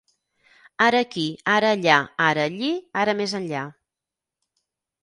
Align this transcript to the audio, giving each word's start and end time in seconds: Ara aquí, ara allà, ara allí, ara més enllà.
Ara 0.85 1.01
aquí, 1.05 1.25
ara 1.57 1.69
allà, 1.75 1.99
ara 2.29 2.49
allí, 2.53 2.73
ara 3.05 3.17
més 3.21 3.39
enllà. 3.43 3.69